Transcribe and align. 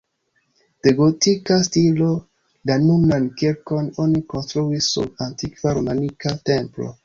De 0.85 0.93
gotika 1.01 1.57
stilo, 1.67 2.07
la 2.71 2.79
nunan 2.87 3.29
kirkon 3.43 3.93
oni 4.07 4.25
konstruis 4.35 4.91
sur 4.97 5.15
antikva 5.31 5.79
romanika 5.81 6.37
templo. 6.53 6.95